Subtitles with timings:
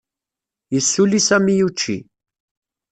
[0.73, 1.97] Yessuli Sami učči.